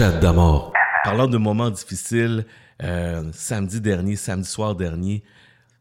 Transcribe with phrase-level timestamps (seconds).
[0.00, 2.46] Chat de moments difficiles,
[2.82, 5.22] euh, samedi dernier, samedi soir dernier,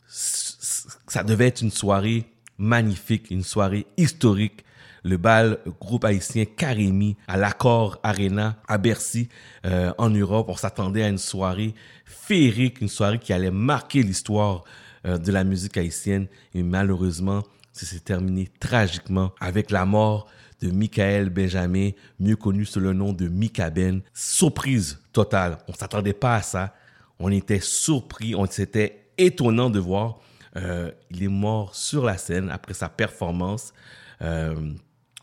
[0.10, 2.26] ça devait être une soirée
[2.58, 4.66] magnifique, une soirée historique.
[5.06, 9.30] Le bal groupe haïtien Karimi à l'Accord Arena à Bercy
[9.66, 10.48] euh, en Europe.
[10.50, 11.74] On s'attendait à une soirée
[12.04, 14.66] féerique, une soirée qui allait marquer l'histoire
[15.06, 16.28] euh, de la musique haïtienne.
[16.54, 20.28] Et malheureusement, ça s'est terminé tragiquement avec la mort
[20.62, 24.02] de Michael Benjamin, mieux connu sous le nom de Mika Ben.
[24.14, 25.58] Surprise totale.
[25.68, 26.76] On s'attendait pas à ça.
[27.20, 28.36] On était surpris.
[28.36, 30.20] On s'était étonnant de voir.
[30.56, 33.74] Euh, il est mort sur la scène après sa performance.
[34.22, 34.74] Euh,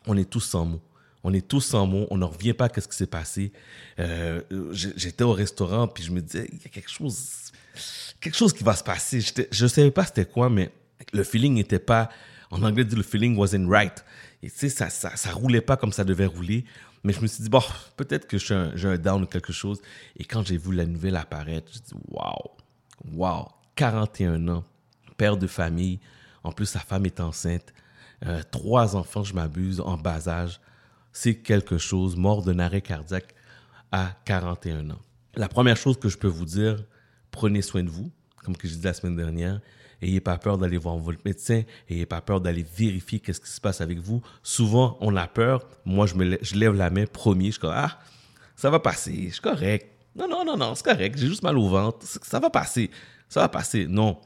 [0.06, 0.82] on est tous sans mots.
[1.24, 2.06] On est tous sans mots.
[2.10, 3.52] On ne revient pas à ce qui s'est passé.
[3.98, 4.42] Euh,
[4.73, 7.52] j'étais au restaurant puis je me disais il y a quelque chose,
[8.20, 9.20] quelque chose qui va se passer.
[9.20, 10.70] Je ne savais pas c'était quoi, mais
[11.12, 12.09] le feeling n'était pas.
[12.50, 14.04] En anglais, le feeling wasn't right.
[14.46, 16.64] Et ça, ça, roulait pas comme ça devait rouler.
[17.02, 17.62] Mais je me suis dit, bon,
[17.96, 19.82] peut-être que j'ai un, down ou quelque chose.
[20.16, 22.52] Et quand j'ai vu la nouvelle apparaître, je suis dit, waouh,
[23.12, 24.65] waouh, 41 ans,
[25.16, 25.98] père de famille.
[26.45, 27.74] En plus, sa femme est enceinte.
[28.24, 30.60] Euh, trois enfants, je m'abuse, en bas âge.
[31.13, 33.35] C'est quelque chose, mort d'un arrêt cardiaque
[33.90, 35.01] à 41 ans.
[35.35, 36.85] La première chose que je peux vous dire,
[37.32, 38.13] prenez soin de vous,
[38.45, 39.60] comme que j'ai dit la semaine dernière.
[40.02, 41.62] Ayez pas peur d'aller voir votre médecin.
[41.88, 44.22] Ayez pas peur d'aller vérifier qu'est-ce qui se passe avec vous.
[44.42, 45.66] Souvent, on a peur.
[45.84, 47.46] Moi, je, lève, la main premier.
[47.46, 47.98] Je suis comme, ah,
[48.54, 49.26] ça va passer.
[49.28, 49.90] Je suis correct.
[50.14, 51.18] Non, non, non, non, c'est correct.
[51.18, 51.98] J'ai juste mal au ventre.
[52.04, 52.90] Ça va passer.
[53.28, 53.86] Ça va passer.
[53.86, 54.18] Non.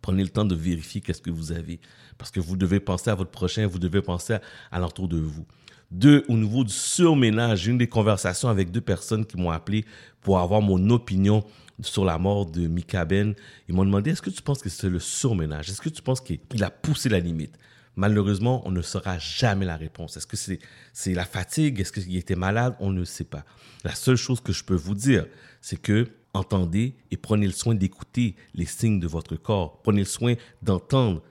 [0.00, 1.80] Prenez le temps de vérifier qu'est-ce que vous avez.
[2.18, 4.36] Parce que vous devez penser à votre prochain, vous devez penser
[4.70, 5.46] à, l'entour de vous.
[5.92, 9.84] Deux, au niveau du surménage, j'ai une des conversations avec deux personnes qui m'ont appelé
[10.22, 11.44] pour avoir mon opinion
[11.82, 13.34] sur la mort de Mika Ben.
[13.68, 15.68] Ils m'ont demandé, est-ce que tu penses que c'est le surménage?
[15.68, 17.58] Est-ce que tu penses qu'il a poussé la limite?
[17.94, 20.16] Malheureusement, on ne saura jamais la réponse.
[20.16, 20.60] Est-ce que c'est
[20.94, 21.78] c'est la fatigue?
[21.78, 22.74] Est-ce qu'il était malade?
[22.80, 23.44] On ne sait pas.
[23.84, 25.26] La seule chose que je peux vous dire,
[25.60, 29.82] c'est que entendez et prenez le soin d'écouter les signes de votre corps.
[29.82, 31.22] Prenez le soin d'entendre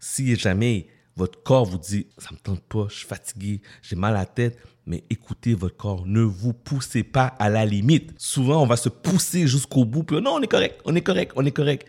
[0.00, 0.88] si jamais
[1.20, 4.26] votre corps vous dit ça me tente pas, je suis fatigué, j'ai mal à la
[4.26, 8.14] tête, mais écoutez votre corps, ne vous poussez pas à la limite.
[8.16, 11.32] Souvent, on va se pousser jusqu'au bout, puis non, on est correct, on est correct,
[11.36, 11.86] on est correct.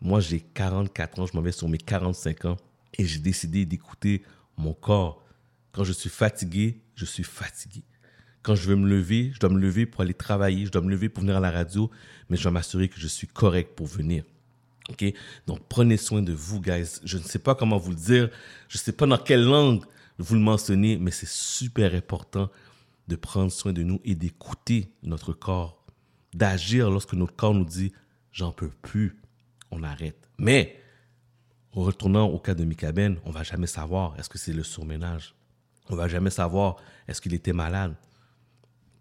[0.00, 2.56] Moi, j'ai 44 ans, je m'en vais sur mes 45 ans
[2.96, 4.22] et j'ai décidé d'écouter
[4.56, 5.24] mon corps.
[5.72, 7.82] Quand je suis fatigué, je suis fatigué.
[8.42, 10.90] Quand je veux me lever, je dois me lever pour aller travailler, je dois me
[10.90, 11.90] lever pour venir à la radio,
[12.28, 14.22] mais je dois m'assurer que je suis correct pour venir.
[14.90, 15.04] OK?
[15.46, 17.00] Donc, prenez soin de vous, guys.
[17.04, 18.30] Je ne sais pas comment vous le dire.
[18.68, 19.84] Je ne sais pas dans quelle langue
[20.18, 22.50] vous le mentionnez, mais c'est super important
[23.08, 25.84] de prendre soin de nous et d'écouter notre corps,
[26.32, 27.92] d'agir lorsque notre corps nous dit
[28.32, 29.16] j'en peux plus,
[29.70, 30.28] on arrête.
[30.38, 30.80] Mais,
[31.72, 35.34] en retournant au cas de Mikaben, on va jamais savoir est-ce que c'est le surménage.
[35.88, 36.76] On va jamais savoir
[37.08, 37.94] est-ce qu'il était malade.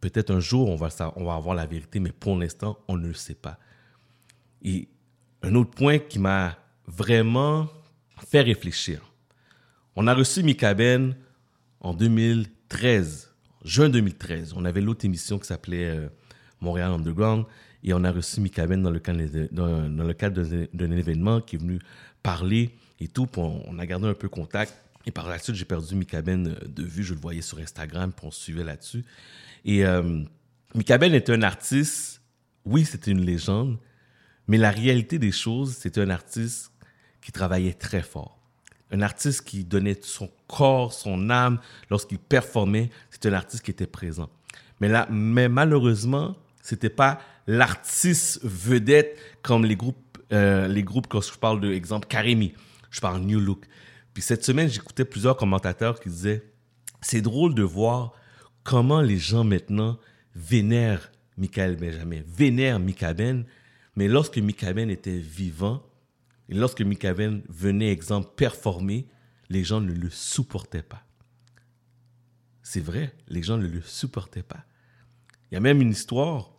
[0.01, 3.07] Peut-être un jour, on va, on va avoir la vérité, mais pour l'instant, on ne
[3.07, 3.57] le sait pas.
[4.61, 4.89] Et
[5.43, 7.69] un autre point qui m'a vraiment
[8.25, 9.01] fait réfléchir.
[9.95, 11.15] On a reçu Mikaben
[11.81, 13.31] en 2013,
[13.63, 14.53] juin 2013.
[14.55, 16.07] On avait l'autre émission qui s'appelait euh,
[16.61, 17.45] Montréal Underground
[17.83, 20.41] et on a reçu le cadre, dans, le cadre
[20.73, 21.79] d'un événement qui est venu
[22.23, 23.27] parler et tout.
[23.37, 24.73] on, a gardé un peu contact.
[25.05, 27.03] Et par la suite, j'ai perdu Mikaben euh, de vue.
[27.03, 29.03] Je le voyais sur Instagram, puis on se suivait là-dessus.
[29.65, 30.23] Et euh,
[30.75, 32.21] Mikaben est un artiste,
[32.65, 33.77] oui, c'était une légende,
[34.47, 36.71] mais la réalité des choses, c'était un artiste
[37.21, 38.39] qui travaillait très fort.
[38.91, 41.59] Un artiste qui donnait son corps, son âme
[41.89, 42.89] lorsqu'il performait.
[43.09, 44.29] C'était un artiste qui était présent.
[44.79, 51.21] Mais, là, mais malheureusement, c'était pas l'artiste vedette comme les groupes, euh, les groupes quand
[51.21, 52.53] je parle de exemple Karimi,
[52.91, 53.65] je parle New Look.
[54.13, 56.43] Puis cette semaine, j'écoutais plusieurs commentateurs qui disaient
[57.01, 58.13] c'est drôle de voir
[58.63, 59.97] comment les gens maintenant
[60.35, 63.45] vénèrent Michael Benjamin, vénèrent Mika Ben,
[63.95, 65.85] mais lorsque Mika Ben était vivant,
[66.49, 69.07] et lorsque Mika Ben venait, exemple, performer,
[69.49, 71.05] les gens ne le supportaient pas.
[72.63, 74.65] C'est vrai, les gens ne le supportaient pas.
[75.51, 76.51] Il y a même une histoire,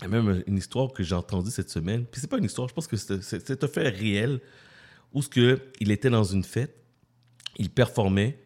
[0.00, 2.44] il y a même une histoire que j'ai entendue cette semaine, puis c'est pas une
[2.44, 4.40] histoire, je pense que c'est un fait réel,
[5.12, 6.76] où ce que il était dans une fête,
[7.56, 8.44] il performait,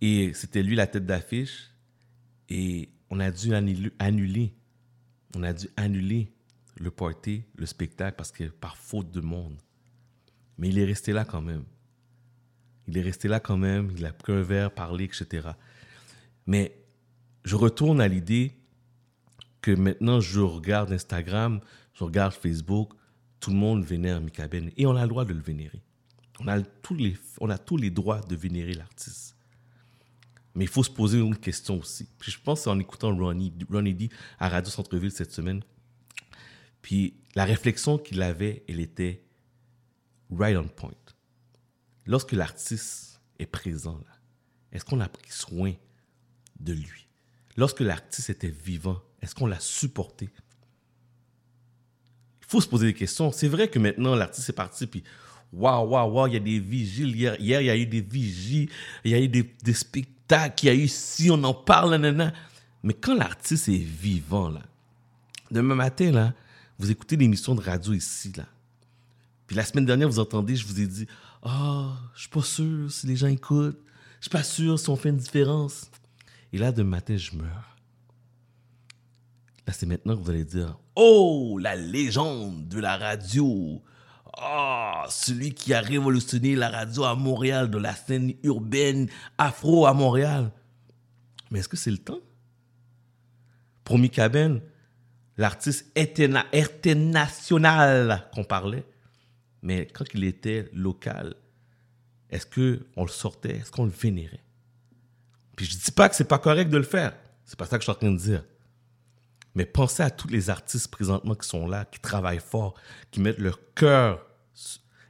[0.00, 1.70] et c'était lui la tête d'affiche,
[2.48, 4.54] et on a dû annuler,
[5.36, 6.32] on a dû annuler
[6.80, 9.60] le party, le spectacle, parce que par faute de monde.
[10.58, 11.64] Mais il est resté là quand même.
[12.86, 15.48] Il est resté là quand même, il a pris un verre, parlé, etc.
[16.46, 16.74] Mais
[17.44, 18.52] je retourne à l'idée
[19.60, 21.60] que maintenant je regarde Instagram,
[21.94, 22.92] je regarde Facebook,
[23.40, 25.82] tout le monde vénère Mika Ben et on a le droit de le vénérer.
[26.40, 29.36] On a tous les, on a tous les droits de vénérer l'artiste.
[30.54, 32.08] Mais il faut se poser une question aussi.
[32.20, 34.08] Je pense en écoutant Ronnie, Ronnie
[34.38, 35.62] à Radio Centre-Ville cette semaine.
[36.82, 39.22] Puis la réflexion qu'il avait, elle était
[40.30, 40.92] right on point.
[42.06, 44.16] Lorsque l'artiste est présent, là,
[44.72, 45.72] est-ce qu'on a pris soin
[46.60, 47.06] de lui?
[47.56, 50.30] Lorsque l'artiste était vivant, est-ce qu'on l'a supporté?
[52.40, 53.30] Il faut se poser des questions.
[53.32, 55.02] C'est vrai que maintenant, l'artiste est parti, puis
[55.52, 57.14] waouh, waouh, waouh, il y a des vigiles.
[57.14, 58.70] Hier, hier, il y a eu des vigiles,
[59.04, 61.90] il y a eu des, des spectacles, il y a eu si, on en parle,
[61.90, 62.32] nanana.
[62.82, 64.62] Mais quand l'artiste est vivant, là,
[65.50, 66.34] demain matin, là,
[66.78, 68.46] vous écoutez l'émission de radio ici, là.
[69.46, 71.06] Puis la semaine dernière, vous entendez, je vous ai dit,
[71.42, 73.80] ah, oh, je suis pas sûr si les gens écoutent.
[74.20, 75.90] Je suis pas sûr si on fait une différence.
[76.52, 77.76] Et là, demain matin, je meurs.
[79.66, 83.82] Là, c'est maintenant que vous allez dire, oh, la légende de la radio.
[84.40, 89.08] Oh, celui qui a révolutionné la radio à Montréal, de la scène urbaine
[89.38, 90.52] afro à Montréal.
[91.50, 92.20] Mais est-ce que c'est le temps?
[93.84, 94.60] Pour Mika Ben,
[95.38, 98.84] l'artiste international qu'on parlait,
[99.62, 101.34] mais quand il était local,
[102.28, 103.56] est-ce qu'on le sortait?
[103.56, 104.42] Est-ce qu'on le vénérait?
[105.56, 107.16] Puis je dis pas que c'est pas correct de le faire.
[107.44, 108.44] C'est pas ça que je suis en train de dire.
[109.54, 112.74] Mais pensez à tous les artistes présentement qui sont là, qui travaillent fort,
[113.10, 114.26] qui mettent leur cœur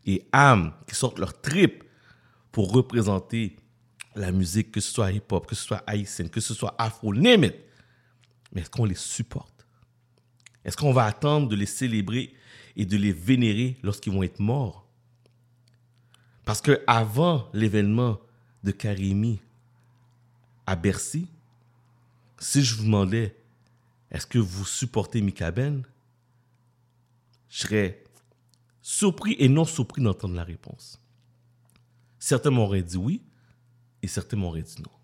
[0.06, 1.82] et âme, qui sortent leur trip
[2.52, 3.56] pour représenter
[4.14, 7.44] la musique, que ce soit hip-hop, que ce soit haïtienne, que ce soit afro, name
[7.44, 7.56] it.
[8.52, 9.57] Mais est-ce qu'on les supporte?
[10.68, 12.34] Est-ce qu'on va attendre de les célébrer
[12.76, 14.86] et de les vénérer lorsqu'ils vont être morts?
[16.44, 18.20] Parce que avant l'événement
[18.62, 19.40] de Karimi
[20.66, 21.26] à Bercy,
[22.38, 23.34] si je vous demandais
[24.10, 25.86] est-ce que vous supportez Mika Ben,
[27.48, 28.04] je serais
[28.82, 31.00] surpris et non surpris d'entendre la réponse.
[32.18, 33.22] Certains m'auraient dit oui
[34.02, 34.97] et certains m'auraient dit non.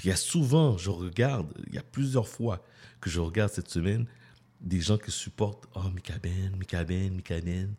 [0.00, 2.64] Puis il y a souvent, je regarde, il y a plusieurs fois
[3.02, 4.06] que je regarde cette semaine
[4.62, 7.74] des gens qui supportent Oh, Mika Ben, Mika Ben, Mika Ben.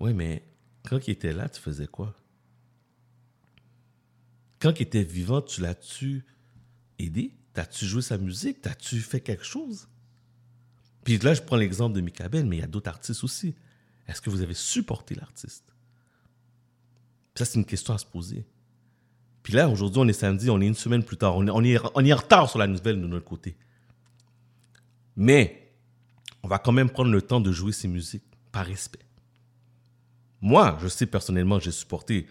[0.00, 0.42] Oui, mais
[0.82, 2.12] quand il était là, tu faisais quoi?
[4.58, 6.24] Quand il était vivant, tu l'as-tu
[6.98, 7.36] aidé?
[7.52, 8.60] T'as-tu joué sa musique?
[8.60, 9.86] T'as-tu fait quelque chose?
[11.04, 13.54] Puis là, je prends l'exemple de Mika Ben, mais il y a d'autres artistes aussi.
[14.08, 15.72] Est-ce que vous avez supporté l'artiste?
[17.36, 18.44] Ça, c'est une question à se poser.
[19.42, 21.36] Puis là, aujourd'hui, on est samedi, on est une semaine plus tard.
[21.36, 21.50] On est,
[21.94, 23.56] on est, en retard sur la nouvelle de notre côté.
[25.16, 25.72] Mais,
[26.42, 29.00] on va quand même prendre le temps de jouer ces musiques par respect.
[30.40, 32.26] Moi, je sais personnellement, j'ai supporté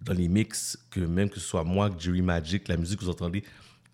[0.00, 3.10] dans les mix que même que ce soit moi, Jerry Magic, la musique que vous
[3.10, 3.44] entendez,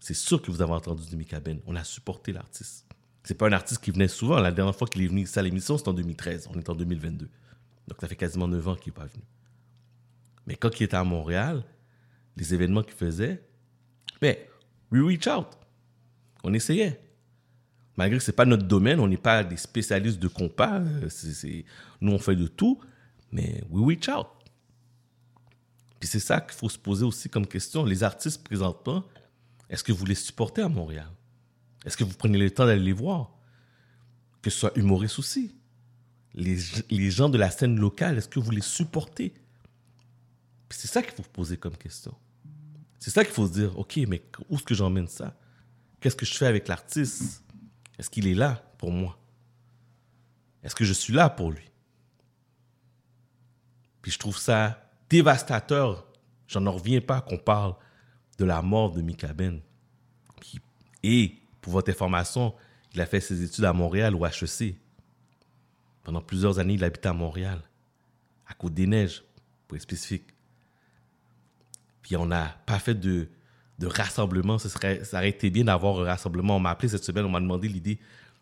[0.01, 1.61] c'est sûr que vous avez entendu de Mika Ben.
[1.67, 2.87] On a supporté l'artiste.
[3.23, 4.41] C'est pas un artiste qui venait souvent.
[4.41, 6.49] La dernière fois qu'il est venu ici à l'émission, c'était en 2013.
[6.53, 7.29] On est en 2022.
[7.89, 9.23] Donc, ça fait quasiment 9 ans qu'il n'est pas venu.
[10.47, 11.63] Mais quand il était à Montréal,
[12.37, 13.43] les événements qu'il faisait,
[14.21, 14.37] ben,
[14.91, 15.49] we reach out.
[16.45, 17.01] On essayait.
[17.97, 20.81] Malgré que ce n'est pas notre domaine, on n'est pas des spécialistes de compas.
[22.01, 22.81] Nous, on fait de tout,
[23.31, 24.29] mais we reach out.
[26.01, 27.85] Puis c'est ça qu'il faut se poser aussi comme question.
[27.85, 29.05] Les artistes présentement,
[29.69, 31.09] est-ce que vous les supportez à Montréal?
[31.85, 33.33] Est-ce que vous prenez le temps d'aller les voir?
[34.41, 35.55] Que ce soit humoriste aussi.
[36.35, 36.57] Les,
[36.91, 39.35] les gens de la scène locale, est-ce que vous les supportez?
[40.73, 42.15] c'est ça qu'il faut poser comme question.
[43.03, 45.37] C'est ça qu'il faut se dire, OK, mais où est-ce que j'emmène ça?
[45.99, 47.43] Qu'est-ce que je fais avec l'artiste?
[47.99, 49.19] Est-ce qu'il est là pour moi?
[50.63, 51.69] Est-ce que je suis là pour lui?
[54.03, 56.07] Puis je trouve ça dévastateur.
[56.47, 57.75] J'en reviens pas qu'on parle
[58.39, 59.61] de la mort de Mika Ben.
[61.03, 62.55] Et pour votre information,
[62.95, 64.77] il a fait ses études à Montréal ou HEC.
[66.05, 67.63] Pendant plusieurs années, il habitait à Montréal,
[68.47, 69.25] à Côte-des-Neiges,
[69.67, 70.32] pour être spécifique.
[72.03, 73.29] Puis on n'a pas fait de,
[73.83, 74.59] rassemblement.
[74.59, 74.79] Ce ça
[75.19, 76.57] aurait été bien d'avoir un rassemblement.
[76.57, 77.99] On m'a appelé cette semaine, on m'a demandé l'idée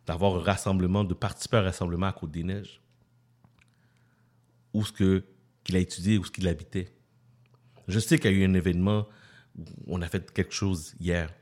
[0.07, 2.81] d'avoir un rassemblement, de participer à un rassemblement à Côte-des-Neiges.
[4.75, 6.93] Où ce qu'il a étudié, où ce qu'il habitait.
[7.89, 9.07] Je sais qu'il y a eu un événement
[9.59, 11.33] où on a fait quelque chose hier.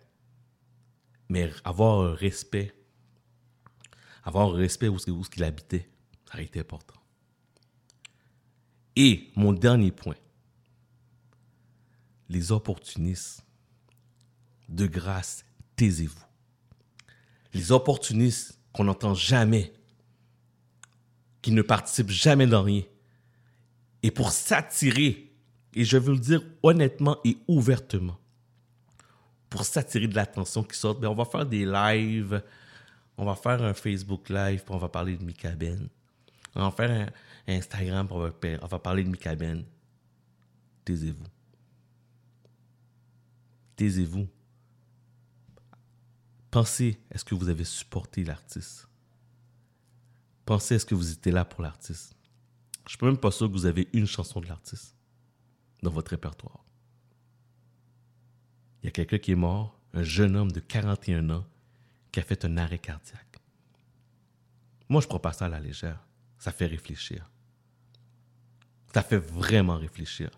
[1.28, 2.74] Mais avoir un respect,
[4.24, 5.88] avoir un respect où, ce qu'il habitait,
[6.30, 6.94] ça a été important.
[8.96, 10.16] Et mon dernier point,
[12.28, 13.44] les opportunistes,
[14.68, 15.44] de grâce,
[15.76, 16.24] taisez-vous.
[17.54, 19.72] Les opportunistes qu'on n'entend jamais,
[21.40, 22.82] qui ne participent jamais dans rien,
[24.02, 25.32] et pour s'attirer,
[25.74, 28.18] et je veux le dire honnêtement et ouvertement,
[29.48, 32.42] pour s'attirer de l'attention qui sort, on va faire des lives,
[33.16, 35.88] on va faire un Facebook live, puis on va parler de Mika Ben.
[36.54, 38.06] On va faire un Instagram,
[38.40, 39.64] puis on va, parler de Mika Ben.
[40.84, 41.24] Taisez-vous.
[43.78, 44.28] Taisez-vous.
[46.50, 48.88] Pensez, est-ce que vous avez supporté l'artiste?
[50.44, 52.16] Pensez, est-ce que vous étiez là pour l'artiste?
[52.86, 54.96] Je ne suis même pas sûr que vous avez une chanson de l'artiste
[55.82, 56.64] dans votre répertoire.
[58.82, 61.46] Il y a quelqu'un qui est mort, un jeune homme de 41 ans,
[62.10, 63.40] qui a fait un arrêt cardiaque.
[64.88, 66.04] Moi, je ne prends pas ça à la légère.
[66.38, 67.30] Ça fait réfléchir.
[68.92, 70.30] Ça fait vraiment réfléchir.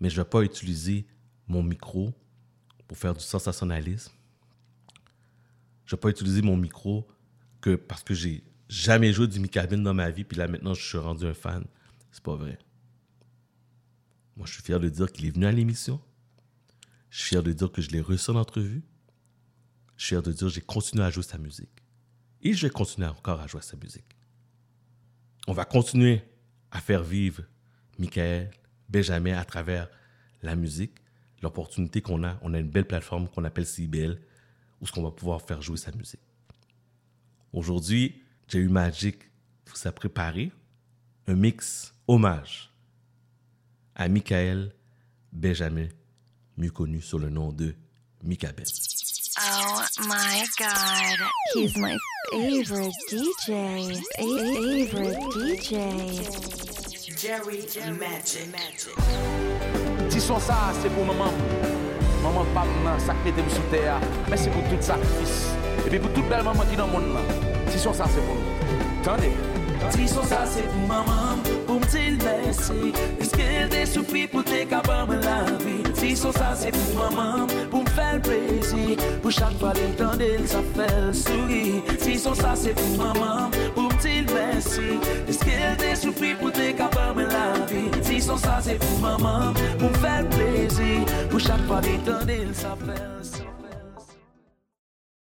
[0.00, 1.06] Mais je ne vais pas utiliser
[1.46, 2.12] mon micro
[2.88, 4.12] pour faire du sensationnalisme.
[5.84, 7.06] Je ne vais pas utiliser mon micro
[7.60, 10.84] que parce que j'ai jamais joué du Mikabin dans ma vie, puis là maintenant je
[10.84, 11.64] suis rendu un fan.
[12.10, 12.58] C'est pas vrai.
[14.36, 16.00] Moi, je suis fier de dire qu'il est venu à l'émission.
[17.10, 18.82] Je suis fier de dire que je l'ai reçu en entrevue.
[19.96, 21.82] Je suis fier de dire que j'ai continué à jouer sa musique.
[22.42, 24.04] Et je vais continuer encore à jouer sa musique.
[25.46, 26.22] On va continuer
[26.70, 27.42] à faire vivre
[27.98, 28.50] Michael,
[28.88, 29.88] Benjamin à travers
[30.42, 30.98] la musique,
[31.46, 32.38] l'opportunité qu'on a.
[32.42, 34.20] On a une belle plateforme qu'on appelle CBL,
[34.80, 36.20] où ce qu'on va pouvoir faire jouer sa musique.
[37.52, 39.18] Aujourd'hui, j'ai eu Magic
[39.66, 40.52] vous a préparé
[41.26, 42.72] un mix hommage
[43.94, 44.72] à Michael
[45.32, 45.88] Benjamin,
[46.56, 47.74] mieux connu sous le nom de
[48.22, 48.64] Mika Ben.
[49.38, 51.18] Oh my god,
[51.54, 51.96] he's my
[52.30, 54.00] favorite DJ.
[54.16, 55.76] Favorite DJ.
[57.16, 57.66] Jerry
[57.98, 58.54] Magic.
[58.96, 59.75] Ti
[60.26, 61.30] Son sa, se pou maman.
[62.18, 65.36] Maman pap nan, sakne tem sou teya Men se pou tout sakrifis
[65.84, 67.28] E pi pou tout bel maman ki nan moun nan
[67.70, 69.30] Si son sa, se pou nou Tande
[69.94, 72.90] Si son sa, se pou maman Pou mte l mersi
[73.20, 76.94] Piske l te soufi pou te kaban me la vi Si sou sa se pou
[76.94, 78.94] maman, pou m fèl plezi.
[79.24, 81.80] Pou chak fwa li tande l sa fèl souri.
[81.98, 86.54] Si sou sa se pou maman, pou m til mersi Eske l te soufri pou
[86.54, 87.88] te kapame la vi?
[88.06, 89.50] Si sou sa se pou maman,
[89.82, 91.02] pou m fèl plezi.
[91.26, 93.55] Pou chak fwa li tande l sa fèl souri.